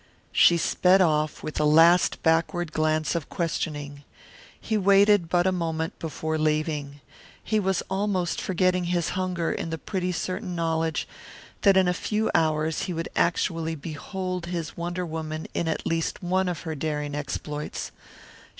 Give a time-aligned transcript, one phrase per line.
[0.31, 4.03] She sped off, with a last backward glance of questioning.
[4.59, 7.01] He waited but a moment before leaving.
[7.43, 11.07] He was almost forgetting his hunger in the pretty certain knowledge
[11.61, 16.23] that in a few hours he would actually behold his wonder woman in at least
[16.23, 17.91] one of her daring exploits.